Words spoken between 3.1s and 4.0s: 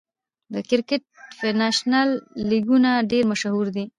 ډېر مشهور دي.